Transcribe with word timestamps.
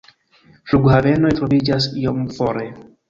Flughavenoj 0.71 1.33
troviĝas 1.41 1.89
iom 2.05 2.25
fore. 2.39 2.65